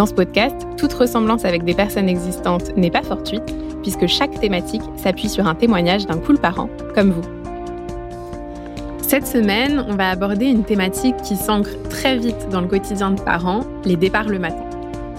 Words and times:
Dans 0.00 0.06
ce 0.06 0.14
podcast, 0.14 0.56
toute 0.78 0.94
ressemblance 0.94 1.44
avec 1.44 1.62
des 1.62 1.74
personnes 1.74 2.08
existantes 2.08 2.74
n'est 2.74 2.90
pas 2.90 3.02
fortuite, 3.02 3.54
puisque 3.82 4.06
chaque 4.06 4.40
thématique 4.40 4.80
s'appuie 4.96 5.28
sur 5.28 5.46
un 5.46 5.54
témoignage 5.54 6.06
d'un 6.06 6.16
cool 6.16 6.38
parent, 6.38 6.70
comme 6.94 7.10
vous. 7.10 7.20
Cette 9.06 9.26
semaine, 9.26 9.84
on 9.86 9.96
va 9.96 10.08
aborder 10.08 10.46
une 10.46 10.64
thématique 10.64 11.18
qui 11.18 11.36
s'ancre 11.36 11.76
très 11.90 12.16
vite 12.16 12.48
dans 12.50 12.62
le 12.62 12.66
quotidien 12.66 13.10
de 13.10 13.20
parents, 13.20 13.60
les 13.84 13.96
départs 13.96 14.30
le 14.30 14.38
matin. 14.38 14.64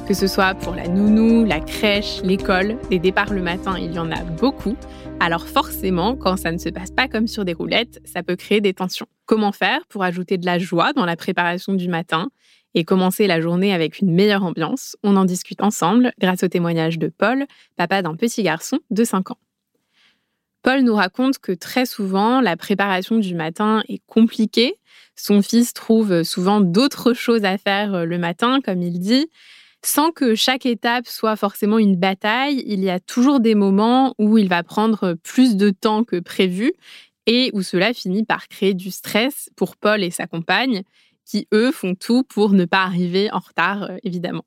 Que 0.08 0.16
ce 0.16 0.26
soit 0.26 0.56
pour 0.56 0.74
la 0.74 0.88
nounou, 0.88 1.46
la 1.46 1.60
crèche, 1.60 2.20
l'école, 2.24 2.80
les 2.90 2.98
départs 2.98 3.34
le 3.34 3.44
matin, 3.44 3.76
il 3.78 3.94
y 3.94 4.00
en 4.00 4.12
a 4.12 4.24
beaucoup. 4.24 4.76
Alors 5.20 5.46
forcément, 5.46 6.16
quand 6.16 6.38
ça 6.38 6.52
ne 6.52 6.58
se 6.58 6.70
passe 6.70 6.90
pas 6.90 7.08
comme 7.08 7.28
sur 7.28 7.46
des 7.46 7.54
roulettes, 7.54 8.02
ça 8.04 8.24
peut 8.24 8.36
créer 8.36 8.62
des 8.62 8.74
tensions. 8.74 9.06
Comment 9.28 9.52
faire 9.52 9.82
pour 9.90 10.04
ajouter 10.04 10.40
de 10.40 10.48
la 10.48 10.58
joie 10.58 10.92
dans 10.94 11.06
la 11.06 11.16
préparation 11.16 11.74
du 11.74 11.88
matin 11.88 12.30
et 12.74 12.84
commencer 12.84 13.28
la 13.28 13.42
journée 13.42 13.74
avec 13.74 14.00
une 14.00 14.12
meilleure 14.12 14.44
ambiance 14.44 14.96
On 15.04 15.16
en 15.16 15.26
discute 15.26 15.62
ensemble 15.62 16.14
grâce 16.20 16.44
au 16.44 16.48
témoignage 16.48 16.98
de 16.98 17.08
Paul, 17.08 17.46
papa 17.76 18.02
d'un 18.02 18.16
petit 18.16 18.44
garçon 18.44 18.80
de 18.90 19.04
5 19.04 19.32
ans. 19.32 19.38
Paul 20.64 20.82
nous 20.82 20.96
raconte 20.96 21.40
que 21.40 21.52
très 21.52 21.86
souvent, 21.86 22.40
la 22.40 22.56
préparation 22.56 23.18
du 23.18 23.34
matin 23.34 23.84
est 23.90 24.02
compliquée. 24.06 24.76
Son 25.16 25.42
fils 25.42 25.74
trouve 25.74 26.24
souvent 26.24 26.62
d'autres 26.62 27.14
choses 27.14 27.46
à 27.46 27.58
faire 27.58 27.96
euh, 27.96 28.06
le 28.06 28.18
matin, 28.18 28.60
comme 28.64 28.82
il 28.82 29.00
dit. 29.00 29.28
Sans 29.84 30.12
que 30.12 30.36
chaque 30.36 30.68
étape 30.68 31.08
soit 31.08 31.36
forcément 31.36 31.80
une 31.80 31.96
bataille, 31.96 32.64
il 32.68 32.84
y 32.84 32.90
a 32.92 33.00
toujours 33.00 33.40
des 33.40 33.56
moments 33.56 34.14
où 34.20 34.38
il 34.38 34.48
va 34.48 34.62
prendre 34.62 35.16
plus 35.24 35.56
de 35.56 35.72
temps 35.72 36.04
que 36.04 36.20
prévu 36.20 36.74
et 37.26 37.50
où 37.54 37.64
cela 37.64 37.94
finit 37.94 38.24
par 38.24 38.48
créer 38.48 38.76
du 38.76 38.92
stress 38.92 39.50
pour 39.56 39.78
Paul 39.78 40.04
et 40.04 40.12
sa 40.12 40.28
compagne, 40.28 40.84
qui, 41.26 41.48
eux, 41.54 41.72
font 41.72 41.96
tout 41.96 42.24
pour 42.24 42.52
ne 42.52 42.66
pas 42.66 42.84
arriver 42.84 43.32
en 43.32 43.40
retard, 43.40 43.84
euh, 43.84 43.98
évidemment. 44.04 44.46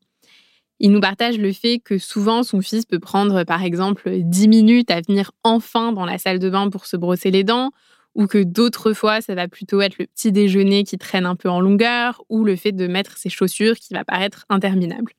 Il 0.81 0.91
nous 0.91 1.01
partage 1.01 1.39
le 1.39 1.53
fait 1.53 1.79
que 1.79 1.99
souvent 1.99 2.43
son 2.43 2.61
fils 2.61 2.85
peut 2.85 2.99
prendre 2.99 3.45
par 3.45 3.63
exemple 3.63 4.11
10 4.19 4.49
minutes 4.49 4.91
à 4.91 5.01
venir 5.01 5.31
enfin 5.45 5.93
dans 5.93 6.05
la 6.05 6.19
salle 6.19 6.41
de 6.41 6.51
bain 6.51 6.69
pour 6.69 6.87
se 6.87 6.97
brosser 6.97 7.31
les 7.31 7.45
dents, 7.45 7.71
ou 8.15 8.27
que 8.27 8.43
d'autres 8.43 8.93
fois 8.93 9.21
ça 9.21 9.35
va 9.35 9.49
plutôt 9.49 9.81
être 9.81 9.99
le 9.99 10.07
petit 10.07 10.33
déjeuner 10.33 10.85
qui 10.85 10.99
traîne 10.99 11.27
un 11.27 11.37
peu 11.37 11.49
en 11.49 11.61
longueur, 11.61 12.23
ou 12.29 12.45
le 12.45 12.57
fait 12.57 12.73
de 12.73 12.87
mettre 12.87 13.17
ses 13.19 13.31
chaussures 13.31 13.77
qui 13.77 13.95
va 13.95 14.05
paraître 14.05 14.45
interminable. 14.49 15.13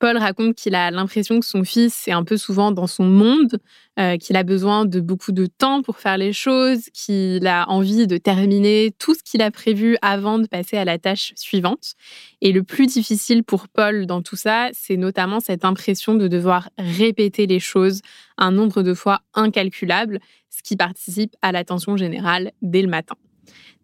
Paul 0.00 0.16
raconte 0.16 0.54
qu'il 0.54 0.74
a 0.74 0.90
l'impression 0.90 1.38
que 1.40 1.46
son 1.46 1.62
fils 1.62 2.08
est 2.08 2.12
un 2.12 2.24
peu 2.24 2.38
souvent 2.38 2.72
dans 2.72 2.86
son 2.86 3.04
monde, 3.04 3.58
euh, 3.98 4.16
qu'il 4.16 4.34
a 4.36 4.42
besoin 4.42 4.86
de 4.86 4.98
beaucoup 4.98 5.30
de 5.30 5.44
temps 5.44 5.82
pour 5.82 5.98
faire 5.98 6.16
les 6.16 6.32
choses, 6.32 6.88
qu'il 6.94 7.46
a 7.46 7.68
envie 7.68 8.06
de 8.06 8.16
terminer 8.16 8.92
tout 8.98 9.14
ce 9.14 9.22
qu'il 9.22 9.42
a 9.42 9.50
prévu 9.50 9.98
avant 10.00 10.38
de 10.38 10.46
passer 10.46 10.78
à 10.78 10.86
la 10.86 10.98
tâche 10.98 11.32
suivante. 11.36 11.92
Et 12.40 12.52
le 12.52 12.62
plus 12.62 12.86
difficile 12.86 13.44
pour 13.44 13.68
Paul 13.68 14.06
dans 14.06 14.22
tout 14.22 14.36
ça, 14.36 14.70
c'est 14.72 14.96
notamment 14.96 15.38
cette 15.38 15.66
impression 15.66 16.14
de 16.14 16.28
devoir 16.28 16.70
répéter 16.78 17.46
les 17.46 17.60
choses 17.60 18.00
un 18.38 18.52
nombre 18.52 18.82
de 18.82 18.94
fois 18.94 19.20
incalculable, 19.34 20.18
ce 20.48 20.62
qui 20.62 20.76
participe 20.76 21.36
à 21.42 21.52
l'attention 21.52 21.98
générale 21.98 22.52
dès 22.62 22.80
le 22.80 22.88
matin. 22.88 23.16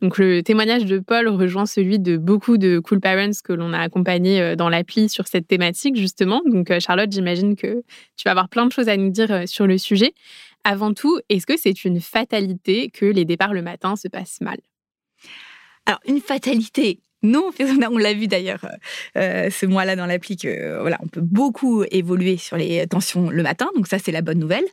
Donc 0.02 0.18
le 0.18 0.42
témoignage 0.42 0.84
de 0.84 0.98
Paul 0.98 1.28
rejoint 1.28 1.66
celui 1.66 1.98
de 1.98 2.16
beaucoup 2.16 2.58
de 2.58 2.78
cool 2.78 3.00
parents 3.00 3.30
que 3.42 3.52
l'on 3.52 3.72
a 3.72 3.78
accompagnés 3.78 4.40
euh, 4.40 4.56
dans 4.56 4.68
l'appli 4.68 5.08
sur 5.08 5.26
cette 5.26 5.46
thématique 5.46 5.96
justement. 5.96 6.42
Donc 6.44 6.70
euh, 6.70 6.80
Charlotte, 6.80 7.10
j'imagine 7.10 7.56
que 7.56 7.82
tu 8.16 8.24
vas 8.24 8.32
avoir 8.32 8.48
plein 8.48 8.66
de 8.66 8.72
choses 8.72 8.88
à 8.88 8.96
nous 8.96 9.10
dire 9.10 9.30
euh, 9.32 9.46
sur 9.46 9.66
le 9.66 9.78
sujet. 9.78 10.12
Avant 10.64 10.92
tout, 10.92 11.20
est-ce 11.28 11.46
que 11.46 11.56
c'est 11.56 11.84
une 11.84 12.00
fatalité 12.00 12.90
que 12.90 13.06
les 13.06 13.24
départs 13.24 13.54
le 13.54 13.62
matin 13.62 13.96
se 13.96 14.08
passent 14.08 14.40
mal? 14.40 14.58
Alors, 15.86 16.00
une 16.08 16.20
fatalité, 16.20 17.00
non, 17.26 17.50
on 17.90 17.98
l'a 17.98 18.14
vu 18.14 18.28
d'ailleurs 18.28 18.64
euh, 18.64 18.68
euh, 19.18 19.50
ce 19.50 19.66
mois-là 19.66 19.96
dans 19.96 20.06
l'appli 20.06 20.36
que 20.36 20.48
euh, 20.48 20.80
voilà, 20.80 20.98
on 21.02 21.08
peut 21.08 21.20
beaucoup 21.20 21.84
évoluer 21.90 22.36
sur 22.36 22.56
les 22.56 22.86
tensions 22.86 23.30
le 23.30 23.42
matin, 23.42 23.68
donc 23.74 23.88
ça 23.88 23.98
c'est 23.98 24.12
la 24.12 24.22
bonne 24.22 24.38
nouvelle. 24.38 24.64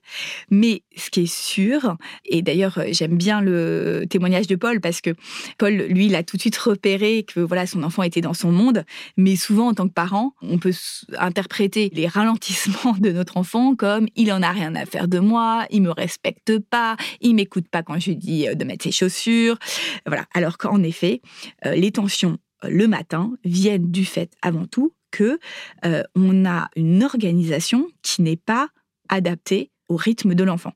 Mais 0.50 0.84
ce 0.96 1.10
qui 1.10 1.22
est 1.22 1.34
sûr, 1.34 1.98
et 2.26 2.42
d'ailleurs 2.42 2.80
j'aime 2.92 3.18
bien 3.18 3.42
le 3.42 4.06
témoignage 4.10 4.48
de 4.48 4.56
Paul 4.56 4.80
parce 4.82 5.02
que 5.02 5.12
Paul, 5.58 5.74
lui, 5.74 6.06
il 6.06 6.16
a 6.16 6.24
tout 6.24 6.38
de 6.38 6.42
suite 6.42 6.58
repéré 6.58 7.24
que 7.24 7.40
voilà 7.40 7.66
son 7.66 7.84
enfant 7.84 8.04
était 8.04 8.22
dans 8.22 8.34
son 8.34 8.52
monde, 8.52 8.86
mais 9.18 9.36
souvent 9.36 9.70
en 9.70 9.74
tant 9.74 9.88
que 9.88 9.94
parent, 9.94 10.34
on 10.42 10.60
peut 10.60 10.74
interpréter 11.18 11.90
les 11.94 12.08
ralentissements 12.08 12.94
de 13.00 13.12
notre 13.12 13.38
enfant 13.38 13.76
comme 13.76 14.08
il 14.16 14.32
en 14.32 14.44
a 14.44 14.52
rien 14.52 14.76
à 14.76 14.86
faire 14.86 15.08
de 15.08 15.20
moi, 15.20 15.66
il 15.72 15.82
me 15.82 15.92
respecte 15.92 16.60
pas, 16.60 16.98
il 17.22 17.36
m'écoute 17.36 17.68
pas 17.70 17.82
quand 17.82 18.00
je 18.00 18.12
lui 18.12 18.18
dis 18.18 18.46
de 18.54 18.64
mettre 18.64 18.84
ses 18.84 18.92
chaussures, 18.92 19.58
voilà. 20.06 20.26
Alors 20.34 20.58
qu'en 20.58 20.84
effet, 20.84 21.22
les 21.66 21.92
tensions 21.92 22.38
le 22.70 22.88
matin 22.88 23.32
viennent 23.44 23.92
du 23.92 24.06
fait 24.06 24.32
avant 24.42 24.66
tout 24.66 24.94
que 25.14 25.40
euh, 25.86 26.04
on 26.16 26.46
a 26.46 26.70
une 26.76 27.04
organisation 27.04 27.88
qui 28.02 28.22
n'est 28.22 28.36
pas 28.36 28.68
adaptée 29.08 29.70
au 29.88 29.96
rythme 29.96 30.34
de 30.34 30.44
l'enfant. 30.44 30.74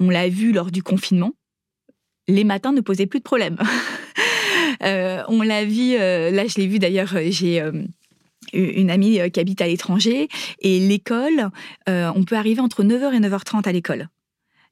On 0.00 0.10
l'a 0.10 0.28
vu 0.28 0.52
lors 0.52 0.70
du 0.70 0.82
confinement, 0.82 1.32
les 2.26 2.44
matins 2.44 2.72
ne 2.72 2.80
posaient 2.80 3.06
plus 3.06 3.20
de 3.20 3.24
problème. 3.24 3.56
Euh, 4.84 5.24
on 5.26 5.42
l'a 5.42 5.64
vu, 5.64 5.94
euh, 5.94 6.30
là 6.30 6.46
je 6.46 6.56
l'ai 6.56 6.68
vu 6.68 6.78
d'ailleurs, 6.78 7.12
j'ai 7.30 7.60
une 8.52 8.90
amie 8.90 9.18
qui 9.32 9.40
habite 9.40 9.60
à 9.60 9.66
l'étranger 9.66 10.28
et 10.60 10.78
l'école, 10.78 11.50
on 11.88 12.24
peut 12.24 12.36
arriver 12.36 12.60
entre 12.60 12.84
9h 12.84 13.12
et 13.12 13.18
9h30 13.18 13.66
à 13.66 13.72
l'école. 13.72 14.08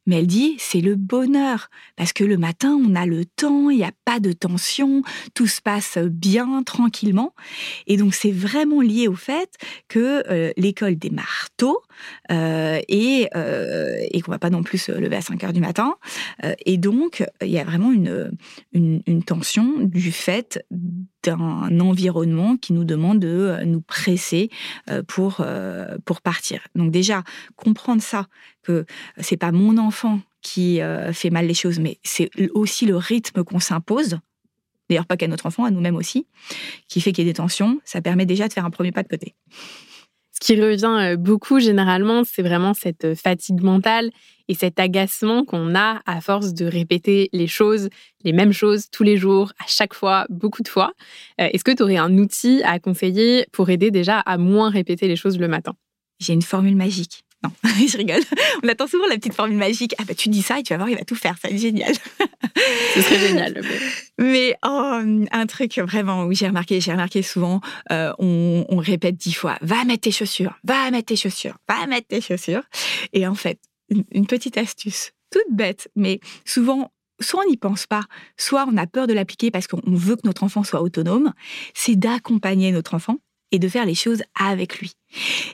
Mais 0.07 0.21
elle 0.21 0.27
dit, 0.27 0.57
c'est 0.59 0.81
le 0.81 0.95
bonheur, 0.95 1.69
parce 1.97 2.13
que 2.13 2.25
le 2.25 2.37
matin, 2.37 2.79
on 2.81 2.95
a 2.95 3.07
le 3.07 3.25
temps, 3.25 3.71
il 3.71 3.79
n'y 3.79 3.85
a 3.85 3.93
pas 4.05 4.21
de 4.21 4.33
tension, 4.33 5.03
tout 5.35 5.47
se 5.47 5.61
passe 5.61 5.99
bien, 5.99 6.63
tranquillement. 6.63 7.35
Et 7.87 7.97
donc, 7.97 8.15
c'est 8.15 8.31
vraiment 8.31 8.81
lié 8.81 9.09
au 9.09 9.17
fait 9.17 9.55
que 9.89 10.23
euh, 10.31 10.53
l'école 10.57 10.97
démarre 10.97 11.49
tôt 11.57 11.81
euh, 12.31 12.81
et, 12.89 13.29
euh, 13.37 13.99
et 14.11 14.21
qu'on 14.21 14.33
va 14.33 14.39
pas 14.39 14.51
non 14.51 14.63
plus 14.63 14.79
se 14.79 14.93
lever 14.93 15.17
à 15.17 15.21
5 15.21 15.43
heures 15.45 15.53
du 15.53 15.61
matin. 15.61 15.95
et 16.65 16.77
donc, 16.77 17.25
il 17.43 17.49
y 17.49 17.59
a 17.59 17.65
vraiment 17.65 17.93
une, 17.93 18.33
une, 18.73 19.23
tension 19.23 19.81
du 19.81 20.13
fait 20.13 20.65
d'un 21.23 21.81
environnement 21.81 22.57
qui 22.57 22.73
nous 22.73 22.85
demande 22.85 23.19
de 23.19 23.57
nous 23.65 23.81
presser 23.81 24.51
pour, 25.09 25.45
pour 26.05 26.21
partir. 26.21 26.61
Donc 26.75 26.91
déjà, 26.91 27.25
comprendre 27.57 28.03
ça, 28.03 28.27
que 28.63 28.85
c'est 29.19 29.37
pas 29.37 29.53
mon 29.53 29.79
enfant 29.79 30.21
qui 30.47 30.81
euh, 30.81 31.13
fait 31.13 31.31
mal 31.31 31.47
les 31.47 31.55
choses, 31.55 31.81
mais 31.81 31.99
c'est 32.05 32.31
aussi 32.55 32.87
le 32.87 32.97
rythme 32.97 33.43
qu'on 33.43 33.59
s'impose. 33.59 34.21
D'ailleurs, 34.89 35.07
pas 35.07 35.17
qu'à 35.17 35.27
notre 35.27 35.47
enfant, 35.47 35.65
à 35.65 35.73
nous-mêmes 35.73 35.97
aussi, 35.97 36.29
qui 36.87 37.01
fait 37.01 37.11
qu'il 37.11 37.25
y 37.25 37.29
ait 37.29 37.33
des 37.33 37.37
tensions. 37.37 37.81
Ça 37.85 38.01
permet 38.01 38.27
déjà 38.27 38.47
de 38.47 38.53
faire 38.53 38.65
un 38.65 38.71
premier 38.71 38.93
pas 38.93 39.03
de 39.03 39.09
côté. 39.09 39.35
Ce 40.39 40.47
qui 40.47 40.61
revient 40.61 40.85
euh, 40.85 41.17
beaucoup 41.17 41.61
généralement, 41.61 42.23
c'est 42.23 42.43
vraiment 42.43 42.75
cette 42.75 43.07
euh, 43.07 43.15
fatigue 43.15 43.63
mentale 43.63 44.11
et 44.49 44.55
cet 44.55 44.79
agacement 44.79 45.45
qu'on 45.47 45.75
a 45.75 46.03
à 46.05 46.21
force 46.21 46.53
de 46.53 46.67
répéter 46.67 47.31
les 47.33 47.47
choses, 47.47 47.89
les 48.23 48.35
mêmes 48.35 48.53
choses 48.53 48.91
tous 48.93 49.03
les 49.03 49.17
jours, 49.17 49.53
à 49.59 49.65
chaque 49.67 49.95
fois, 49.95 50.27
beaucoup 50.29 50.63
de 50.63 50.69
fois. 50.69 50.93
Est-ce 51.39 51.65
que 51.65 51.73
tu 51.73 51.83
aurais 51.83 51.97
un 51.97 52.17
outil 52.19 52.63
à 52.65 52.79
conseiller 52.79 53.47
pour 53.51 53.71
aider 53.71 53.91
déjà 53.91 54.21
à 54.21 54.39
moins 54.39 54.71
répéter 54.71 55.09
les 55.09 55.17
choses 55.17 55.39
le 55.39 55.49
matin? 55.49 55.75
J'ai 56.21 56.33
une 56.33 56.43
formule 56.43 56.77
magique. 56.77 57.26
Non, 57.43 57.51
je 57.65 57.97
rigole. 57.97 58.23
On 58.63 58.69
attend 58.69 58.87
souvent 58.87 59.07
la 59.07 59.17
petite 59.17 59.35
formule 59.35 59.57
magique. 59.57 59.95
Ah 59.99 60.05
bah 60.07 60.15
tu 60.15 60.29
dis 60.29 60.43
ça 60.43 60.59
et 60.59 60.63
tu 60.63 60.73
vas 60.73 60.79
voir, 60.79 60.89
il 60.89 60.97
va 60.97 61.05
tout 61.05 61.15
faire. 61.15 61.37
Ça 61.41 61.49
va 61.49 61.55
être 61.55 61.61
génial. 61.61 61.95
Ce 62.95 63.03
serait 63.03 63.19
génial. 63.19 63.61
Mais, 64.19 64.57
oh, 64.65 65.01
un 65.31 65.47
truc 65.47 65.79
vraiment 65.79 66.25
où 66.25 66.33
j'ai 66.33 66.49
remarqué, 66.49 66.81
j'ai 66.81 66.93
remarqué 66.93 67.23
souvent, 67.23 67.61
euh, 67.93 68.13
on, 68.19 68.65
on, 68.69 68.79
répète 68.79 69.17
dix 69.17 69.35
fois, 69.35 69.59
va 69.61 69.85
mettre 69.85 70.03
tes 70.03 70.13
chaussures, 70.13 70.59
va 70.65 70.91
mettre 70.91 71.07
tes 71.07 71.17
chaussures, 71.17 71.59
va 71.69 71.87
mettre 71.87 72.09
tes 72.09 72.21
chaussures. 72.21 72.63
Et 73.13 73.27
en 73.27 73.35
fait, 73.35 73.61
une, 73.91 74.05
une 74.13 74.27
petite 74.27 74.57
astuce, 74.57 75.13
toute 75.31 75.55
bête, 75.55 75.91
mais 75.95 76.21
souvent 76.45 76.91
soit 77.21 77.43
on 77.45 77.49
n'y 77.49 77.57
pense 77.57 77.87
pas, 77.87 78.05
soit 78.37 78.67
on 78.71 78.77
a 78.77 78.87
peur 78.87 79.07
de 79.07 79.13
l'appliquer 79.13 79.51
parce 79.51 79.67
qu'on 79.67 79.81
veut 79.87 80.17
que 80.17 80.27
notre 80.27 80.43
enfant 80.43 80.65
soit 80.65 80.83
autonome, 80.83 81.33
c'est 81.75 81.97
d'accompagner 81.97 82.73
notre 82.73 82.95
enfant 82.95 83.19
et 83.53 83.59
de 83.59 83.69
faire 83.69 83.87
les 83.87 83.95
choses 83.95 84.23
avec 84.39 84.81
lui. 84.81 84.93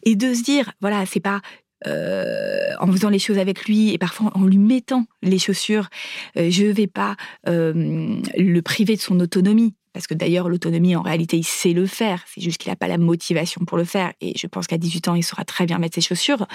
Et 0.05 0.17
de 0.17 0.35
se 0.35 0.43
dire, 0.43 0.73
voilà, 0.81 1.05
c'est 1.07 1.21
pas 1.21 1.41
euh, 1.87 2.71
en 2.79 2.91
faisant 2.91 3.09
les 3.09 3.19
choses 3.19 3.39
avec 3.39 3.65
lui 3.65 3.93
et 3.93 3.99
parfois 3.99 4.31
en 4.35 4.45
lui 4.45 4.59
mettant 4.59 5.05
les 5.23 5.39
chaussures, 5.39 5.89
euh, 6.37 6.51
je 6.51 6.65
ne 6.65 6.73
vais 6.73 6.87
pas 6.87 7.17
euh, 7.49 8.21
le 8.37 8.61
priver 8.61 8.97
de 8.97 9.01
son 9.01 9.19
autonomie. 9.21 9.75
Parce 9.93 10.07
que 10.07 10.15
d'ailleurs 10.15 10.49
l'autonomie 10.49 10.97
en 10.97 11.03
réalité 11.03 11.37
il 11.37 11.45
sait 11.45 11.75
le 11.75 11.85
faire, 11.85 12.25
c'est 12.27 12.41
juste 12.41 12.57
qu'il 12.57 12.73
n'a 12.73 12.77
pas 12.77 12.89
la 12.89 12.97
motivation 12.97 13.67
pour 13.67 13.77
le 13.77 13.85
faire. 13.85 14.13
Et 14.23 14.33
je 14.39 14.47
pense 14.47 14.67
qu'à 14.67 14.79
18 14.79 15.09
ans 15.09 15.15
il 15.15 15.23
saura 15.23 15.45
très 15.45 15.67
bien 15.67 15.79
mettre 15.79 15.97
ses 15.97 16.01
chaussures. 16.01 16.47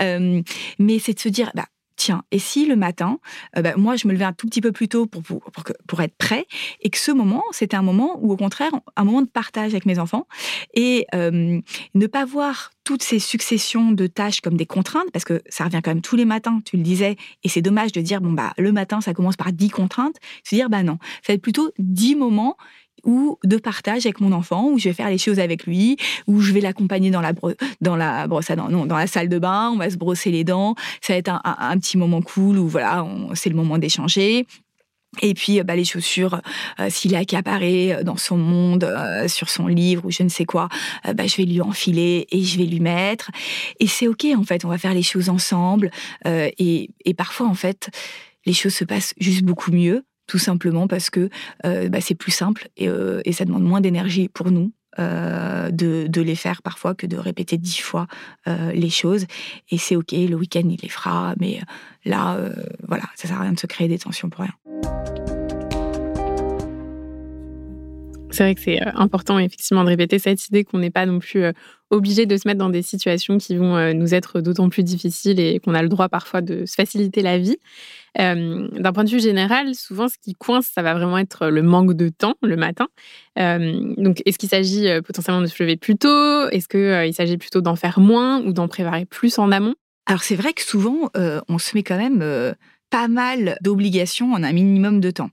Mais 0.00 0.98
c'est 0.98 1.14
de 1.14 1.20
se 1.20 1.28
dire, 1.28 1.52
bah, 1.54 1.66
tiens, 2.00 2.22
et 2.30 2.38
si 2.38 2.64
le 2.64 2.76
matin, 2.76 3.18
euh, 3.58 3.62
bah, 3.62 3.74
moi, 3.76 3.94
je 3.96 4.08
me 4.08 4.12
levais 4.14 4.24
un 4.24 4.32
tout 4.32 4.46
petit 4.46 4.62
peu 4.62 4.72
plus 4.72 4.88
tôt 4.88 5.06
pour, 5.06 6.00
être 6.00 6.16
prêt, 6.16 6.46
et 6.80 6.88
que 6.88 6.96
ce 6.96 7.12
moment, 7.12 7.44
c'était 7.52 7.76
un 7.76 7.82
moment 7.82 8.18
où, 8.22 8.32
au 8.32 8.36
contraire, 8.36 8.72
un 8.96 9.04
moment 9.04 9.20
de 9.20 9.28
partage 9.28 9.72
avec 9.72 9.84
mes 9.84 9.98
enfants, 9.98 10.26
et 10.72 11.06
euh, 11.14 11.60
ne 11.94 12.06
pas 12.06 12.24
voir 12.24 12.70
toutes 12.84 13.02
ces 13.02 13.18
successions 13.18 13.92
de 13.92 14.06
tâches 14.06 14.40
comme 14.40 14.56
des 14.56 14.64
contraintes, 14.64 15.10
parce 15.12 15.26
que 15.26 15.42
ça 15.50 15.64
revient 15.64 15.80
quand 15.84 15.90
même 15.90 16.00
tous 16.00 16.16
les 16.16 16.24
matins, 16.24 16.60
tu 16.64 16.78
le 16.78 16.82
disais, 16.82 17.16
et 17.44 17.50
c'est 17.50 17.60
dommage 17.60 17.92
de 17.92 18.00
dire, 18.00 18.22
bon, 18.22 18.32
bah, 18.32 18.54
le 18.56 18.72
matin, 18.72 19.02
ça 19.02 19.12
commence 19.12 19.36
par 19.36 19.52
10 19.52 19.68
contraintes, 19.68 20.16
se 20.42 20.54
dire, 20.54 20.70
bah 20.70 20.82
non, 20.82 20.96
ça 21.22 21.32
va 21.32 21.34
être 21.34 21.42
plutôt 21.42 21.70
10 21.78 22.16
moments 22.16 22.56
ou 23.04 23.38
de 23.44 23.56
partage 23.56 24.06
avec 24.06 24.20
mon 24.20 24.32
enfant, 24.32 24.70
où 24.70 24.78
je 24.78 24.88
vais 24.88 24.94
faire 24.94 25.10
les 25.10 25.18
choses 25.18 25.38
avec 25.38 25.66
lui, 25.66 25.96
où 26.26 26.40
je 26.40 26.52
vais 26.52 26.60
l'accompagner 26.60 27.10
dans 27.10 27.20
la, 27.20 27.32
dans 27.80 27.96
la 27.96 28.26
brosse 28.26 28.50
non, 28.50 28.86
dans 28.86 28.96
la 28.96 29.06
salle 29.06 29.28
de 29.28 29.38
bain, 29.38 29.70
on 29.72 29.76
va 29.76 29.90
se 29.90 29.96
brosser 29.96 30.30
les 30.30 30.44
dents. 30.44 30.74
Ça 31.00 31.12
va 31.12 31.18
être 31.18 31.40
un, 31.44 31.78
petit 31.78 31.96
moment 31.96 32.22
cool 32.22 32.58
où 32.58 32.68
voilà, 32.68 33.06
c'est 33.34 33.48
le 33.48 33.56
moment 33.56 33.78
d'échanger. 33.78 34.46
Et 35.22 35.34
puis 35.34 35.60
bah, 35.62 35.74
les 35.74 35.84
chaussures, 35.84 36.40
euh, 36.78 36.88
s'il 36.88 37.14
est 37.14 37.16
accaparé 37.16 37.94
euh, 37.94 38.02
dans 38.04 38.16
son 38.16 38.36
monde, 38.36 38.84
euh, 38.84 39.26
sur 39.26 39.48
son 39.50 39.66
livre 39.66 40.04
ou 40.06 40.10
je 40.10 40.22
ne 40.22 40.28
sais 40.28 40.44
quoi, 40.44 40.68
bah, 41.14 41.26
je 41.26 41.36
vais 41.36 41.44
lui 41.44 41.60
enfiler 41.60 42.28
et 42.30 42.42
je 42.42 42.58
vais 42.58 42.64
lui 42.64 42.80
mettre. 42.80 43.30
Et 43.80 43.88
c'est 43.88 44.06
ok 44.06 44.26
en 44.36 44.44
fait, 44.44 44.64
on 44.64 44.68
va 44.68 44.78
faire 44.78 44.94
les 44.94 45.02
choses 45.02 45.28
ensemble. 45.28 45.90
Et, 46.26 46.90
et, 47.04 47.14
parfois 47.14 47.48
en 47.48 47.54
fait, 47.54 47.90
les 48.46 48.52
choses 48.52 48.74
se 48.74 48.84
passent 48.84 49.14
juste 49.18 49.42
beaucoup 49.42 49.72
mieux 49.72 50.04
tout 50.30 50.38
simplement 50.38 50.86
parce 50.86 51.10
que 51.10 51.28
euh, 51.66 51.88
bah, 51.88 52.00
c'est 52.00 52.14
plus 52.14 52.30
simple 52.30 52.68
euh, 52.80 53.20
et, 53.24 53.32
ça 53.32 53.44
demande 53.44 53.64
moins 53.64 53.80
d'énergie 53.80 54.28
pour 54.28 54.52
nous 54.52 54.72
euh, 55.00 55.72
de, 55.72 56.20
les 56.20 56.36
faire 56.36 56.62
parfois 56.62 56.94
que 56.94 57.04
de 57.04 57.16
répéter 57.16 57.58
dix 57.58 57.80
fois 57.80 58.06
les 58.46 58.90
choses. 58.90 59.26
Et 59.70 59.78
c'est 59.78 59.96
OK, 59.96 60.12
le 60.12 60.36
week-end, 60.36 60.62
il 60.64 60.78
les 60.80 60.88
fera, 60.88 61.34
mais 61.40 61.60
là, 62.04 62.38
voilà, 62.86 63.04
ça 63.16 63.26
sert 63.26 63.38
à 63.38 63.42
rien 63.42 63.52
de 63.52 63.58
se 63.58 63.66
créer 63.66 63.88
des 63.88 63.98
tensions 63.98 64.30
pour 64.30 64.44
rien. 64.44 64.54
C'est 68.30 68.44
vrai 68.44 68.54
que 68.54 68.60
c'est 68.60 68.80
important 68.94 69.40
effectivement 69.40 69.82
de 69.82 69.88
répéter 69.88 70.20
cette 70.20 70.46
idée 70.46 70.62
qu'on 70.62 70.78
n'est 70.78 70.90
pas 70.90 71.06
non 71.06 71.18
plus 71.18 71.44
obligé 71.90 72.26
de 72.26 72.36
se 72.36 72.46
mettre 72.46 72.58
dans 72.58 72.70
des 72.70 72.82
situations 72.82 73.38
qui 73.38 73.56
vont 73.56 73.92
nous 73.94 74.14
être 74.14 74.40
d'autant 74.40 74.68
plus 74.68 74.82
difficiles 74.82 75.40
et 75.40 75.58
qu'on 75.58 75.74
a 75.74 75.82
le 75.82 75.88
droit 75.88 76.08
parfois 76.08 76.40
de 76.40 76.64
se 76.66 76.74
faciliter 76.74 77.22
la 77.22 77.38
vie. 77.38 77.58
Euh, 78.18 78.68
d'un 78.72 78.92
point 78.92 79.04
de 79.04 79.10
vue 79.10 79.20
général, 79.20 79.74
souvent, 79.74 80.08
ce 80.08 80.16
qui 80.20 80.34
coince, 80.34 80.66
ça 80.66 80.82
va 80.82 80.94
vraiment 80.94 81.18
être 81.18 81.48
le 81.48 81.62
manque 81.62 81.94
de 81.94 82.08
temps 82.08 82.34
le 82.42 82.56
matin. 82.56 82.88
Euh, 83.38 83.94
donc, 83.96 84.22
est-ce 84.26 84.38
qu'il 84.38 84.48
s'agit 84.48 84.88
euh, 84.88 85.00
potentiellement 85.02 85.42
de 85.42 85.46
se 85.46 85.62
lever 85.62 85.76
plus 85.76 85.96
tôt? 85.96 86.48
Est-ce 86.48 86.68
qu'il 86.68 87.14
s'agit 87.14 87.36
plutôt 87.36 87.60
d'en 87.60 87.76
faire 87.76 88.00
moins 88.00 88.42
ou 88.42 88.52
d'en 88.52 88.68
préparer 88.68 89.04
plus 89.04 89.38
en 89.38 89.52
amont? 89.52 89.74
Alors, 90.06 90.22
c'est 90.22 90.36
vrai 90.36 90.52
que 90.52 90.62
souvent, 90.62 91.10
on 91.14 91.58
se 91.58 91.76
met 91.76 91.84
quand 91.84 91.98
même 91.98 92.54
pas 92.90 93.06
mal 93.06 93.58
d'obligations 93.60 94.32
en 94.32 94.42
un 94.42 94.52
minimum 94.52 95.00
de 95.00 95.10
temps. 95.12 95.30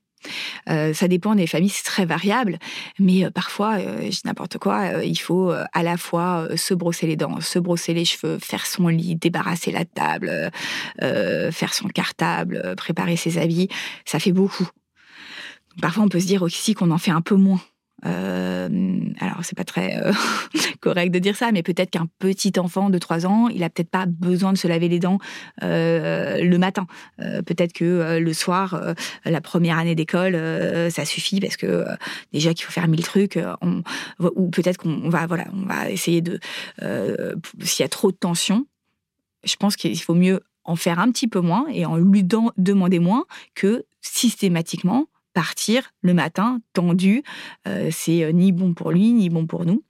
Euh, 0.70 0.94
ça 0.94 1.08
dépend 1.08 1.36
des 1.36 1.48
familles, 1.48 1.70
c'est 1.70 1.84
très 1.84 2.06
variable, 2.06 2.60
mais 3.00 3.26
euh, 3.26 3.32
parfois, 3.32 3.78
euh, 3.80 4.10
n'importe 4.26 4.58
quoi, 4.58 5.04
il 5.04 5.18
faut 5.18 5.52
à 5.52 5.84
la 5.84 5.98
fois 5.98 6.48
se 6.56 6.74
brosser 6.74 7.08
les 7.08 7.16
dents, 7.16 7.40
se 7.42 7.60
brosser 7.60 7.94
les 7.94 8.06
cheveux, 8.06 8.38
faire 8.40 8.66
son 8.66 8.88
lit, 8.88 9.16
débarrasser 9.16 9.72
la 9.72 9.86
table, 9.86 10.52
faire 11.00 11.74
son 11.74 11.88
cartable, 11.88 12.76
préparer 12.76 13.16
ses 13.16 13.38
habits. 13.38 13.70
Ça 14.06 14.20
fait 14.20 14.32
beaucoup. 14.32 14.68
Parfois, 15.82 16.04
on 16.04 16.10
peut 16.10 16.20
se 16.20 16.26
dire 16.26 16.42
aussi 16.42 16.74
qu'on 16.74 16.92
en 16.92 16.98
fait 16.98 17.12
un 17.12 17.22
peu 17.22 17.36
moins. 17.36 17.62
Euh, 18.06 19.00
alors, 19.20 19.40
c'est 19.42 19.58
pas 19.58 19.64
très 19.64 19.98
euh, 19.98 20.12
correct 20.82 21.12
de 21.12 21.20
dire 21.20 21.36
ça, 21.36 21.52
mais 21.52 21.64
peut-être 21.64 21.90
qu'un 21.90 22.08
petit 22.20 22.54
enfant 22.58 22.90
de 22.90 22.98
3 22.98 23.26
ans, 23.26 23.48
il 23.48 23.64
a 23.64 23.70
peut-être 23.70 23.90
pas 23.90 24.06
besoin 24.06 24.54
de 24.54 24.58
se 24.58 24.68
laver 24.68 24.88
les 24.88 25.00
dents 25.00 25.18
euh, 25.64 26.42
le 26.42 26.58
matin. 26.58 26.86
peut-être 27.18 27.74
que 27.74 28.20
le 28.20 28.34
soir, 28.34 28.80
la 29.26 29.42
première 29.42 29.78
année 29.78 29.96
d'école, 29.96 30.34
ça 30.92 31.06
suffit 31.06 31.40
parce 31.40 31.58
que 31.58 31.86
déjà 32.34 32.54
qu'il 32.54 32.66
faut 32.66 32.72
faire 32.72 32.88
mille 32.88 33.04
trucs, 33.04 33.40
ou 34.20 34.50
peut-être 34.50 34.78
qu'on 34.78 35.10
va, 35.10 35.26
voilà, 35.26 35.46
on 35.54 35.66
va 35.66 35.90
essayer 35.90 36.22
de. 36.22 36.40
S'il 37.62 37.84
y 37.84 37.86
a 37.86 37.90
trop 37.90 38.12
de 38.12 38.18
tension, 38.18 38.66
je 39.44 39.56
pense 39.56 39.76
qu'il 39.76 40.00
faut 40.00 40.16
mieux 40.16 40.42
en 40.64 40.76
faire 40.76 41.00
un 41.00 41.12
petit 41.12 41.28
peu 41.28 41.40
moins 41.40 41.66
et 41.70 41.86
en 41.86 41.98
lui 41.98 42.24
demander 42.24 43.00
moins 43.00 43.26
que 43.56 43.86
systématiquement 44.02 45.08
partir 45.38 45.92
le 46.02 46.16
matin 46.16 46.62
tendu. 46.74 47.22
Euh, 47.68 47.90
c'est 47.92 48.24
euh, 48.24 48.32
ni 48.32 48.52
bon 48.52 48.74
pour 48.74 48.92
lui, 48.92 49.14
ni 49.14 49.30
bon 49.30 49.46
pour 49.46 49.66
nous. 49.66 49.84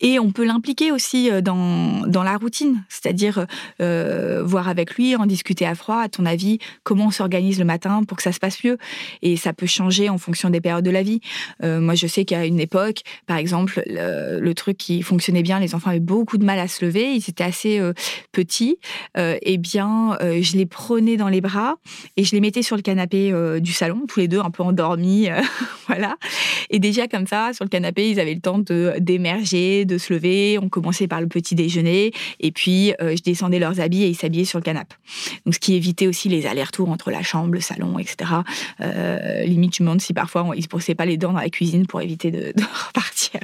Et 0.00 0.18
on 0.18 0.30
peut 0.30 0.44
l'impliquer 0.44 0.92
aussi 0.92 1.30
euh, 1.30 1.40
dans, 1.40 2.06
dans 2.06 2.22
la 2.22 2.36
routine, 2.36 2.82
c'est-à-dire 2.88 3.46
euh, 3.80 4.42
voir 4.44 4.68
avec 4.68 4.94
lui, 4.94 5.16
en 5.16 5.26
discuter 5.26 5.66
à 5.66 5.74
froid, 5.74 5.98
à 5.98 6.08
ton 6.08 6.26
avis, 6.26 6.58
comment 6.84 7.06
on 7.06 7.10
s'organise 7.10 7.58
le 7.58 7.64
matin 7.64 8.02
pour 8.04 8.16
que 8.16 8.22
ça 8.22 8.32
se 8.32 8.38
passe 8.38 8.62
mieux. 8.64 8.78
Et 9.22 9.36
ça 9.36 9.52
peut 9.52 9.66
changer 9.66 10.08
en 10.08 10.18
fonction 10.18 10.50
des 10.50 10.60
périodes 10.60 10.84
de 10.84 10.90
la 10.90 11.02
vie. 11.02 11.20
Euh, 11.62 11.80
moi, 11.80 11.94
je 11.94 12.06
sais 12.06 12.24
qu'à 12.24 12.46
une 12.46 12.60
époque, 12.60 13.02
par 13.26 13.36
exemple, 13.36 13.82
le, 13.86 14.52
truc 14.60 14.76
qui 14.76 15.00
fonctionnait 15.02 15.42
bien, 15.42 15.58
les 15.60 15.74
enfants 15.74 15.90
avaient 15.90 16.00
beaucoup 16.00 16.36
de 16.36 16.44
mal 16.44 16.58
à 16.58 16.68
se 16.68 16.84
lever, 16.84 17.14
ils 17.14 17.30
étaient 17.30 17.44
assez 17.44 17.80
petits. 18.32 18.78
eh 19.16 19.56
bien, 19.58 20.18
je 20.20 20.56
les 20.56 20.66
prenais 20.66 21.16
dans 21.16 21.28
les 21.28 21.40
bras 21.40 21.76
et 22.16 22.24
je 22.24 22.32
les 22.32 22.40
mettais 22.40 22.62
sur 22.62 22.76
le 22.76 22.82
canapé 22.82 23.32
du 23.60 23.72
salon, 23.72 24.02
tous 24.08 24.18
les 24.18 24.28
deux 24.28 24.40
un 24.40 24.50
peu 24.50 24.64
endormis, 24.64 25.28
voilà. 25.86 26.16
Et 26.68 26.78
déjà 26.80 27.06
comme 27.06 27.28
ça, 27.28 27.52
sur 27.54 27.64
le 27.64 27.70
canapé, 27.70 28.10
ils 28.10 28.20
avaient 28.20 28.34
le 28.34 28.40
temps 28.40 28.58
de 28.58 28.94
d'émerger 28.98 29.39
de 29.40 29.98
se 29.98 30.12
lever. 30.12 30.58
On 30.60 30.68
commençait 30.68 31.08
par 31.08 31.20
le 31.20 31.26
petit 31.26 31.54
déjeuner 31.54 32.12
et 32.40 32.52
puis 32.52 32.92
euh, 33.00 33.16
je 33.16 33.22
descendais 33.22 33.58
leurs 33.58 33.80
habits 33.80 34.02
et 34.02 34.08
ils 34.08 34.14
s'habillaient 34.14 34.44
sur 34.44 34.58
le 34.58 34.64
canapé. 34.64 34.96
Donc, 35.44 35.54
ce 35.54 35.58
qui 35.58 35.74
évitait 35.74 36.06
aussi 36.06 36.28
les 36.28 36.46
allers-retours 36.46 36.88
entre 36.90 37.10
la 37.10 37.22
chambre, 37.22 37.54
le 37.54 37.60
salon, 37.60 37.98
etc. 37.98 38.30
Euh, 38.80 39.44
limite, 39.44 39.76
je 39.76 39.82
me 39.82 39.88
demande 39.88 40.00
si 40.00 40.12
parfois 40.12 40.50
ils 40.54 40.62
se 40.62 40.68
brossaient 40.68 40.94
pas 40.94 41.06
les 41.06 41.16
dents 41.16 41.32
dans 41.32 41.40
la 41.40 41.50
cuisine 41.50 41.86
pour 41.86 42.00
éviter 42.00 42.30
de, 42.30 42.52
repartir 42.86 43.40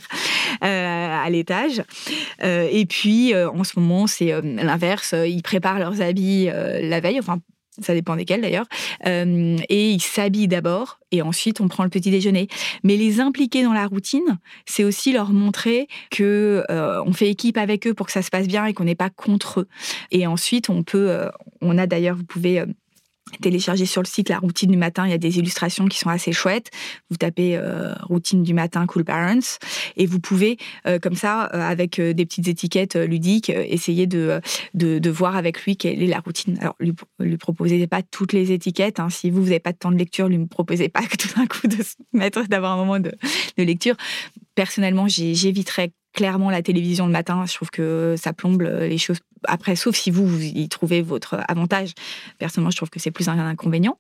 euh, 0.63 1.25
à 1.25 1.29
l'étage. 1.31 1.83
et 2.43 2.87
puis, 2.87 3.35
en 3.35 3.65
ce 3.65 3.79
moment, 3.79 4.07
c'est 4.07 4.33
l'inverse. 4.43 5.15
Ils 5.27 5.43
préparent 5.43 5.79
leurs 5.79 6.01
habits 6.01 6.47
la 6.47 7.01
veille, 7.01 7.19
enfin 7.19 7.41
ça 7.81 7.95
dépend 7.95 8.17
desquels 8.17 8.41
d'ailleurs, 8.41 8.67
euh, 9.07 9.57
et 9.69 9.91
ils 9.91 10.03
s'habillent 10.03 10.49
d'abord 10.49 10.99
et 11.13 11.23
ensuite 11.23 11.61
on 11.61 11.69
prend 11.69 11.85
le 11.85 11.91
petit 11.91 12.11
déjeuner. 12.11 12.49
Mais 12.83 12.97
les 12.97 13.21
impliquer 13.21 13.63
dans 13.63 13.73
la 13.73 13.87
routine, 13.87 14.39
c'est 14.65 14.85
aussi 14.85 15.13
leur 15.13 15.31
montrer 15.31 15.89
que 16.11 16.65
euh, 16.71 17.03
on 17.05 17.13
fait 17.13 17.29
équipe 17.31 17.59
avec 17.59 17.87
eux 17.87 17.95
pour 17.95 18.07
que 18.07 18.13
ça 18.13 18.23
se 18.23 18.31
passe 18.31 18.47
bien 18.47 18.67
et 18.67 18.75
qu'on 18.75 18.85
n'est 18.85 18.95
pas 18.95 19.11
contre 19.11 19.61
eux. 19.61 19.69
Et 20.11 20.27
ensuite 20.27 20.69
on 20.69 20.83
peut, 20.83 21.11
euh, 21.11 21.29
on 21.61 21.79
a 21.79 21.87
d'ailleurs, 21.87 22.17
vous 22.17 22.25
pouvez 22.25 22.65
télécharger 23.41 23.87
sur 23.87 24.03
le 24.03 24.07
site 24.07 24.29
la 24.29 24.39
routine 24.39 24.71
du 24.71 24.77
matin. 24.77 25.07
Il 25.07 25.11
y 25.11 25.15
a 25.15 25.19
des 25.19 25.39
illustrations 25.39 25.87
qui 25.87 25.99
sont 25.99 26.09
assez 26.09 26.33
chouettes. 26.33 26.71
Vous 27.11 27.17
tapez 27.17 27.57
euh, 27.57 27.95
routine 28.03 28.43
du 28.43 28.55
matin 28.55 28.87
Cool 28.87 29.05
Parents 29.05 29.59
et 29.97 30.07
vous 30.07 30.21
pouvez 30.21 30.59
euh, 30.87 30.99
comme 30.99 31.17
ça, 31.17 31.51
euh, 31.53 31.61
avec 31.61 32.01
des 32.01 32.27
petites 32.27 32.49
étiquettes 32.49 32.97
ludiques, 32.97 33.51
essayer 33.51 34.07
de, 34.07 34.41
de, 34.75 35.11
voir 35.11 35.37
avec 35.37 35.63
lui 35.63 35.77
quelle 35.77 36.03
est 36.03 36.07
la 36.07 36.21
routine. 36.21 36.59
Alors, 36.61 36.77
lui, 36.79 36.93
lui 37.19 37.37
proposez 37.37 37.87
pas 37.87 38.03
toutes 38.03 38.33
les 38.33 38.53
étiquettes. 38.53 39.01
Hein. 39.01 39.11
Si 39.11 39.31
vous, 39.31 39.41
vous 39.41 39.49
n'avez 39.49 39.61
pas 39.61 39.73
de 39.73 39.79
temps 39.79 39.91
de 39.93 39.97
lecture, 39.97 40.29
lui 40.29 40.39
me 40.39 40.47
proposez 40.47 40.89
pas 40.89 41.03
que 41.07 41.17
tout 41.17 41.29
d'un 41.37 41.47
coup 41.47 41.67
de 41.67 41.83
se 41.83 41.95
mettre, 42.13 42.47
d'avoir 42.49 42.73
un 42.73 42.77
moment 42.77 43.01
de, 43.01 43.13
de 43.57 43.63
lecture. 43.63 43.97
Personnellement, 44.55 45.07
j'éviterais 45.09 45.93
clairement 46.13 46.51
la 46.51 46.63
télévision 46.63 47.07
le 47.07 47.13
matin. 47.13 47.45
Je 47.47 47.55
trouve 47.55 47.71
que 47.71 48.15
ça 48.17 48.33
plombe 48.33 48.63
les 48.63 48.99
choses 48.99 49.21
après, 49.47 49.77
sauf 49.77 49.97
si 49.97 50.11
vous, 50.11 50.43
y 50.43 50.69
trouvez 50.69 51.03
votre 51.03 51.39
avantage. 51.49 51.93
Personnellement, 52.39 52.71
je 52.71 52.77
trouve 52.77 52.91
que 52.91 53.01
c'est 53.01 53.11
plus 53.11 53.29
un 53.29 53.39
inconvénient. 53.39 53.99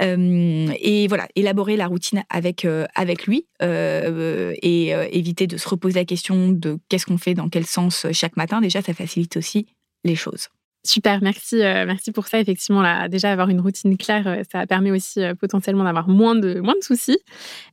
Euh, 0.00 0.68
et 0.80 1.08
voilà, 1.08 1.28
élaborer 1.36 1.76
la 1.76 1.86
routine 1.86 2.24
avec, 2.30 2.64
euh, 2.64 2.86
avec 2.94 3.26
lui 3.26 3.46
euh, 3.62 4.54
et 4.62 4.88
éviter 5.12 5.46
de 5.46 5.56
se 5.56 5.68
reposer 5.68 6.00
la 6.00 6.04
question 6.04 6.48
de 6.50 6.78
qu'est-ce 6.88 7.06
qu'on 7.06 7.18
fait 7.18 7.34
dans 7.34 7.48
quel 7.48 7.66
sens 7.66 8.06
chaque 8.12 8.36
matin. 8.36 8.60
Déjà, 8.60 8.82
ça 8.82 8.94
facilite 8.94 9.36
aussi 9.36 9.66
les 10.04 10.14
choses. 10.14 10.48
Super, 10.88 11.20
merci, 11.20 11.62
euh, 11.62 11.84
merci 11.84 12.12
pour 12.12 12.28
ça. 12.28 12.40
Effectivement, 12.40 12.80
là, 12.80 13.08
déjà 13.08 13.30
avoir 13.30 13.50
une 13.50 13.60
routine 13.60 13.98
claire, 13.98 14.26
euh, 14.26 14.42
ça 14.50 14.66
permet 14.66 14.90
aussi 14.90 15.22
euh, 15.22 15.34
potentiellement 15.34 15.84
d'avoir 15.84 16.08
moins 16.08 16.34
de, 16.34 16.60
moins 16.60 16.76
de 16.76 16.82
soucis. 16.82 17.18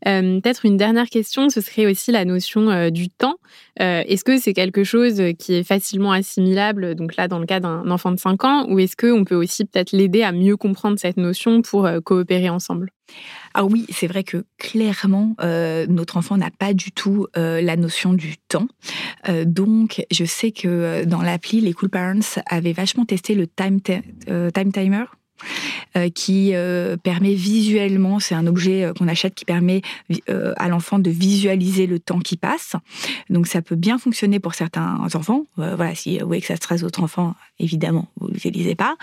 Peut-être 0.04 0.66
une 0.66 0.76
dernière 0.76 1.08
question, 1.08 1.48
ce 1.48 1.62
serait 1.62 1.86
aussi 1.86 2.12
la 2.12 2.26
notion 2.26 2.90
du 2.90 3.10
temps. 3.10 3.38
est-ce 3.80 4.26
que 4.26 4.38
c'est 4.38 4.54
quelque 4.54 4.84
chose 4.84 5.22
qui 5.40 5.54
est 5.54 5.64
facilement 5.64 6.12
assimilable, 6.12 6.96
donc 6.96 7.16
là 7.16 7.28
dans 7.28 7.40
le 7.40 7.46
cas 7.46 7.60
d'un 7.62 7.90
enfant 7.90 8.12
de 8.12 8.20
5 8.20 8.44
ans, 8.44 8.66
ou 8.70 8.80
est-ce 8.80 8.98
qu'on 8.98 9.24
peut 9.24 9.36
aussi 9.36 9.64
peut-être 9.66 9.94
l'aider 9.94 10.22
à 10.22 10.32
mieux 10.32 10.58
comprendre 10.58 11.00
cette 11.00 11.18
notion 11.18 11.62
pour 11.62 11.90
coopérer 12.04 12.50
ensemble? 12.50 12.92
Ah 13.54 13.64
oui, 13.64 13.86
c'est 13.90 14.08
vrai 14.08 14.24
que 14.24 14.46
clairement, 14.58 15.36
euh, 15.42 15.86
notre 15.88 16.18
enfant 16.18 16.38
n'a 16.38 16.52
pas 16.52 16.74
du 16.74 16.92
tout 16.92 17.28
euh, 17.38 17.62
la 17.62 17.78
notion 17.78 18.14
du 18.14 18.38
temps. 18.38 18.68
Euh, 19.30 19.46
donc, 19.46 20.06
je 20.12 20.26
sais 20.26 20.52
que 20.52 21.06
dans 21.06 21.22
l'appli, 21.22 21.62
les 21.62 21.74
Cool 21.74 21.90
Parents 21.90 22.42
avaient 22.48 22.74
vachement 22.74 23.06
testé 23.06 23.34
le 23.34 23.48
time, 23.48 23.80
time 23.82 24.72
timer. 24.74 25.06
Euh, 25.98 26.10
qui 26.10 26.52
euh, 26.54 26.98
permet 26.98 27.34
visuellement, 27.34 28.20
c'est 28.20 28.36
un 28.36 28.48
objet 28.48 28.84
euh, 28.84 28.94
qu'on 28.94 29.08
achète 29.08 29.34
qui 29.34 29.46
permet 29.46 29.82
à 30.58 30.68
l'enfant 30.68 31.00
de 31.00 31.10
visualiser 31.10 31.88
le 31.88 32.00
temps 32.00 32.20
qui 32.20 32.36
passe. 32.36 32.74
Donc 33.30 33.48
ça 33.48 33.62
peut 33.62 33.76
bien 33.76 33.98
fonctionner 33.98 34.40
pour 34.40 34.56
certains 34.56 35.00
enfants. 35.14 35.46
voilà, 35.56 35.96
si 35.96 36.20
vous 36.20 36.28
voyez 36.28 36.42
que 36.42 36.48
ça 36.48 36.56
stresse 36.56 36.82
votre 36.82 37.02
enfant, 37.02 37.36
évidemment, 37.60 38.08
vous 38.20 38.28
ne 38.28 38.34
l'utilisez 38.34 38.76
pas. 38.76 38.96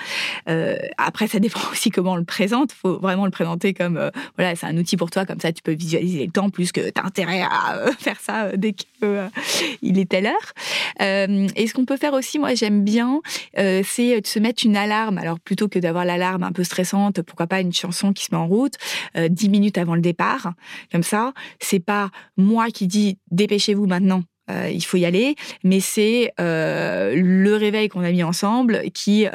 après, 0.99 1.29
ça 1.29 1.39
dépend 1.39 1.61
aussi 1.73 1.91
comment 1.91 2.13
on 2.13 2.17
le 2.17 2.25
présente. 2.25 2.73
Il 2.73 2.81
faut 2.81 2.99
vraiment 2.99 3.25
le 3.25 3.31
présenter 3.31 3.75
comme, 3.75 4.11
voilà, 4.37 4.55
c'est 4.57 4.67
un 4.67 4.77
outil 4.77 4.97
pour 4.97 5.11
toi, 5.11 5.25
comme 5.25 5.41
ça 5.41 5.53
tu 5.53 5.63
peux 5.63 5.73
visualiser 5.73 6.27
le 6.27 6.33
temps, 6.33 6.51
plus 6.51 6.73
que 6.73 6.81
tu 6.81 7.01
as 7.01 7.05
intérêt 7.05 7.43
à 7.43 7.91
faire 7.99 8.21
ça 8.21 8.57
dès 8.57 8.73
qu'il 8.73 9.99
est 9.99 10.09
telle 10.09 10.27
heure. 10.27 10.53
et 11.01 11.67
ce 11.67 11.75
qu'on 11.75 11.85
peut 11.85 11.97
faire 11.97 12.15
aussi, 12.15 12.39
moi 12.39 12.55
j'aime 12.55 12.85
bien, 12.85 13.21
c'est 13.57 14.21
de 14.21 14.27
se 14.27 14.39
mettre 14.39 14.65
une 14.67 14.77
alarme. 14.77 15.19
Alors 15.19 15.41
plutôt 15.41 15.69
que 15.69 15.79
d'avoir 15.79 16.05
l'alarme 16.05 16.22
un 16.23 16.53
peu 16.53 16.65
stressante, 16.65 17.23
pourquoi 17.23 17.47
pas 17.47 17.61
une 17.61 17.73
chanson 17.73 18.13
qui 18.13 18.25
se 18.25 18.29
met 18.33 18.39
en 18.39 18.47
route 18.47 18.75
euh, 19.17 19.29
minutes 19.49 19.79
avant 19.79 19.95
le 19.95 20.01
départ. 20.01 20.55
Comme 20.91 21.03
ça, 21.03 21.33
c'est 21.61 21.81
pas 21.81 22.11
moi 22.37 22.69
qui 22.71 22.87
dis 22.87 23.19
dépêchez-vous 23.31 23.87
maintenant. 23.87 24.23
Euh, 24.51 24.69
il 24.73 24.83
faut 24.83 24.97
y 24.97 25.05
aller, 25.05 25.37
mais 25.63 25.79
c'est 25.79 26.33
euh, 26.41 27.15
le 27.15 27.55
réveil 27.55 27.89
qu'on 27.89 28.03
a 28.03 28.11
mis 28.11 28.25
ensemble 28.25 28.83
qui 28.93 29.27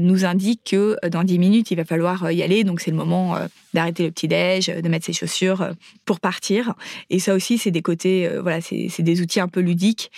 nous 0.00 0.24
indique 0.24 0.62
que 0.64 0.96
dans 1.08 1.22
dix 1.22 1.38
minutes, 1.38 1.70
il 1.70 1.76
va 1.76 1.84
falloir 1.84 2.30
y 2.30 2.42
aller. 2.42 2.64
Donc, 2.64 2.80
c'est 2.80 2.90
le 2.90 2.96
moment 2.96 3.36
d'arrêter 3.74 4.04
le 4.04 4.10
petit-déj, 4.10 4.66
de 4.68 4.88
mettre 4.88 5.04
ses 5.04 5.12
chaussures 5.12 5.68
pour 6.06 6.18
partir. 6.18 6.74
Et 7.10 7.18
ça 7.18 7.34
aussi, 7.34 7.58
c'est 7.58 7.70
des 7.70 7.82
côtés, 7.82 8.28
voilà, 8.40 8.60
c'est 8.60 9.02
des 9.02 9.20
outils 9.20 9.40
un 9.40 9.48
peu 9.48 9.60
ludiques 9.60 10.10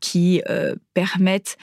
qui 0.00 0.40
permettent 0.94 1.58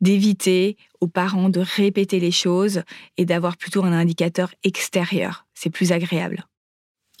d'éviter 0.00 0.76
aux 1.00 1.08
parents 1.08 1.48
de 1.48 1.60
répéter 1.60 2.20
les 2.20 2.30
choses 2.30 2.82
et 3.16 3.24
d'avoir 3.24 3.56
plutôt 3.56 3.84
un 3.84 3.92
indicateur 3.92 4.52
extérieur. 4.62 5.46
C'est 5.54 5.70
plus 5.70 5.92
agréable. 5.92 6.46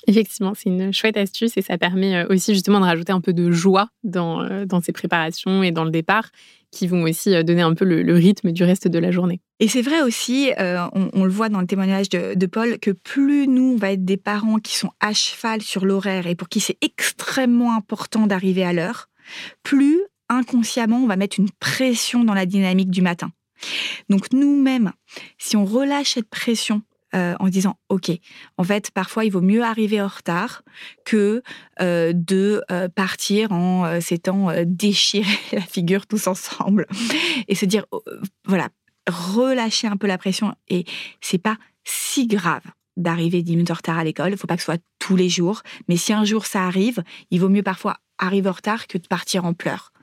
Effectivement, 0.06 0.54
c'est 0.54 0.70
une 0.70 0.92
chouette 0.92 1.16
astuce 1.16 1.56
et 1.56 1.62
ça 1.62 1.76
permet 1.76 2.16
euh, 2.16 2.26
aussi 2.30 2.54
justement 2.54 2.80
de 2.80 2.84
rajouter 2.84 3.12
un 3.12 3.20
peu 3.20 3.32
de 3.32 3.50
joie 3.50 3.88
dans, 4.04 4.42
euh, 4.42 4.64
dans 4.64 4.80
ces 4.80 4.92
préparations 4.92 5.62
et 5.62 5.72
dans 5.72 5.84
le 5.84 5.90
départ 5.90 6.30
qui 6.70 6.86
vont 6.86 7.02
aussi 7.02 7.34
euh, 7.34 7.42
donner 7.42 7.62
un 7.62 7.74
peu 7.74 7.84
le, 7.84 8.14
rythme 8.14 8.52
du 8.52 8.62
reste 8.62 8.88
de 8.88 8.98
la 8.98 9.10
journée. 9.10 9.40
Et 9.60 9.68
c'est 9.68 9.82
vrai 9.82 10.02
aussi, 10.02 10.50
on, 10.58 11.24
le 11.24 11.30
voit 11.30 11.48
dans 11.48 11.60
le 11.60 11.66
témoignage 11.66 12.08
de, 12.08 12.34
de, 12.34 12.46
Paul, 12.46 12.78
que 12.78 12.92
plus 12.92 13.48
nous, 13.48 13.72
on 13.74 13.76
va 13.76 13.92
être 13.92 14.04
des 14.04 14.16
parents 14.16 14.58
qui 14.58 14.76
sont 14.76 14.90
à 15.00 15.12
cheval 15.12 15.62
sur 15.62 15.84
l'horaire 15.84 16.26
et 16.26 16.36
pour 16.36 16.48
qui 16.48 16.60
c'est 16.60 16.78
extrêmement 16.80 17.74
important 17.74 18.26
d'arriver 18.26 18.64
à 18.64 18.72
l'heure, 18.72 19.08
plus 19.64 20.00
inconsciemment, 20.28 20.98
on 20.98 21.06
va 21.06 21.16
mettre 21.16 21.38
une 21.38 21.50
pression 21.60 22.24
dans 22.24 22.34
la 22.34 22.46
dynamique 22.46 22.90
du 22.90 23.02
matin. 23.02 23.30
Donc 24.08 24.32
nous-mêmes, 24.32 24.92
si 25.38 25.56
on 25.56 25.64
relâche 25.64 26.14
cette 26.14 26.28
pression 26.28 26.82
euh, 27.14 27.34
en 27.40 27.48
disant 27.48 27.78
ok 27.88 28.10
en 28.58 28.64
fait 28.64 28.90
parfois 28.90 29.24
il 29.24 29.32
vaut 29.32 29.40
mieux 29.40 29.62
arriver 29.62 29.98
en 29.98 30.08
retard 30.08 30.62
que 31.06 31.42
euh, 31.80 32.12
de 32.14 32.62
euh, 32.70 32.88
partir 32.90 33.50
en 33.50 33.98
s'étant 34.02 34.48
déchiré 34.66 35.32
la 35.52 35.62
figure 35.62 36.06
tous 36.06 36.26
ensemble 36.26 36.86
et 37.48 37.54
se 37.54 37.64
dire 37.64 37.86
oh, 37.92 38.02
voilà 38.44 38.68
relâcher 39.08 39.86
un 39.86 39.96
peu 39.96 40.06
la 40.06 40.18
pression 40.18 40.54
et 40.68 40.84
c'est 41.22 41.38
pas 41.38 41.56
si 41.82 42.26
grave 42.26 42.64
d'arriver 42.98 43.42
10 43.42 43.52
minutes 43.52 43.70
en 43.70 43.74
retard 43.74 43.96
à 43.96 44.04
l'école 44.04 44.32
il 44.32 44.36
faut 44.36 44.46
pas 44.46 44.56
que 44.56 44.60
ce 44.60 44.66
soit 44.66 44.82
tous 44.98 45.16
les 45.16 45.30
jours 45.30 45.62
mais 45.88 45.96
si 45.96 46.12
un 46.12 46.26
jour 46.26 46.44
ça 46.44 46.66
arrive 46.66 47.02
il 47.30 47.40
vaut 47.40 47.48
mieux 47.48 47.62
parfois 47.62 47.96
arriver 48.18 48.50
en 48.50 48.52
retard 48.52 48.86
que 48.86 48.98
de 48.98 49.06
partir 49.06 49.46
en 49.46 49.54
pleurs 49.54 49.94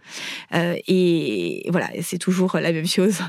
euh, 0.53 0.75
et 0.87 1.67
voilà, 1.69 1.89
c'est 2.01 2.17
toujours 2.17 2.57
la 2.61 2.71
même 2.71 2.87
chose. 2.87 3.19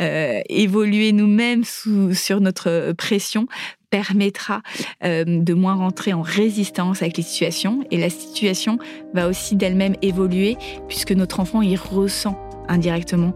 Euh, 0.00 0.40
évoluer 0.48 1.12
nous-mêmes 1.12 1.64
sur 1.64 2.40
notre 2.40 2.92
pression 2.92 3.46
permettra 3.90 4.62
euh, 5.04 5.24
de 5.24 5.54
moins 5.54 5.74
rentrer 5.74 6.12
en 6.12 6.22
résistance 6.22 7.02
avec 7.02 7.16
les 7.16 7.22
situations 7.22 7.84
et 7.90 7.96
la 7.96 8.10
situation 8.10 8.78
va 9.14 9.28
aussi 9.28 9.56
d'elle-même 9.56 9.94
évoluer 10.02 10.56
puisque 10.88 11.12
notre 11.12 11.40
enfant 11.40 11.62
y 11.62 11.76
ressent 11.76 12.38
indirectement 12.68 13.34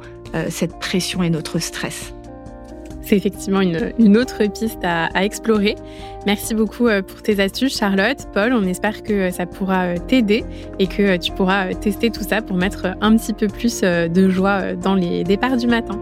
cette 0.49 0.79
pression 0.79 1.23
et 1.23 1.29
notre 1.29 1.59
stress. 1.59 2.15
C'est 3.13 3.19
effectivement 3.19 3.61
une, 3.61 4.17
autre 4.17 4.43
piste 4.47 4.83
à, 4.85 5.23
explorer. 5.23 5.75
Merci 6.25 6.55
beaucoup 6.55 6.89
euh, 6.89 7.03
pour 7.03 7.21
tes 7.21 7.43
astuces, 7.43 7.77
Charlotte. 7.77 8.17
Paul, 8.33 8.55
on 8.55 8.65
espère 8.65 9.03
que 9.03 9.31
ça 9.31 9.45
pourra 9.45 9.83
euh, 9.83 9.97
t'aider 9.99 10.47
et 10.79 10.87
que 10.87 11.03
euh, 11.03 11.19
tu 11.19 11.31
pourras 11.33 11.75
tester 11.75 12.09
tout 12.09 12.23
ça 12.23 12.41
pour 12.41 12.57
mettre 12.57 12.87
un 13.03 13.15
petit 13.19 13.35
peu 13.35 13.49
plus 13.49 13.83
de 13.83 14.31
joie 14.31 14.73
dans 14.73 14.95
les 14.95 15.25
départs 15.25 15.59
du 15.59 15.67
matin. 15.67 16.01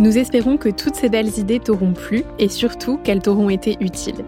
Nous 0.00 0.18
espérons 0.18 0.56
que 0.56 0.70
toutes 0.70 0.96
ces 0.96 1.08
belles 1.08 1.38
idées 1.38 1.60
t'auront 1.60 1.92
plu 1.92 2.24
et 2.40 2.48
surtout 2.48 2.98
qu'elles 2.98 3.22
t'auront 3.22 3.50
été 3.50 3.76
utiles. 3.78 4.24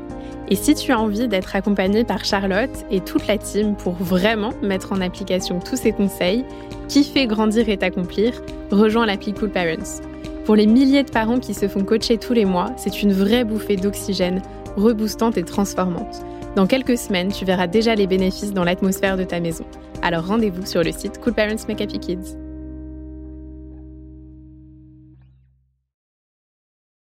Et 0.50 0.56
si 0.56 0.74
tu 0.74 0.92
as 0.92 0.98
envie 0.98 1.28
d'être 1.28 1.54
accompagné 1.54 2.04
par 2.04 2.24
Charlotte 2.24 2.70
et 2.90 3.00
toute 3.00 3.26
la 3.26 3.36
team 3.36 3.76
pour 3.76 3.92
vraiment 3.92 4.52
mettre 4.62 4.92
en 4.92 5.00
application 5.02 5.60
tous 5.60 5.76
ces 5.76 5.92
conseils, 5.92 6.44
kiffer, 6.88 7.26
grandir 7.26 7.68
et 7.68 7.76
t'accomplir, 7.76 8.40
rejoins 8.70 9.04
l'appli 9.04 9.34
Cool 9.34 9.50
Parents. 9.50 10.00
Pour 10.46 10.56
les 10.56 10.66
milliers 10.66 11.02
de 11.02 11.10
parents 11.10 11.38
qui 11.38 11.52
se 11.52 11.68
font 11.68 11.84
coacher 11.84 12.16
tous 12.16 12.32
les 12.32 12.46
mois, 12.46 12.72
c'est 12.78 13.02
une 13.02 13.12
vraie 13.12 13.44
bouffée 13.44 13.76
d'oxygène, 13.76 14.40
reboostante 14.76 15.36
et 15.36 15.42
transformante. 15.42 16.22
Dans 16.56 16.66
quelques 16.66 16.96
semaines, 16.96 17.30
tu 17.30 17.44
verras 17.44 17.66
déjà 17.66 17.94
les 17.94 18.06
bénéfices 18.06 18.54
dans 18.54 18.64
l'atmosphère 18.64 19.18
de 19.18 19.24
ta 19.24 19.40
maison. 19.40 19.66
Alors 20.00 20.26
rendez-vous 20.26 20.64
sur 20.64 20.82
le 20.82 20.92
site 20.92 21.20
Cool 21.20 21.34
Parents 21.34 21.66
Make 21.68 21.82
Happy 21.82 21.98
Kids. 21.98 22.47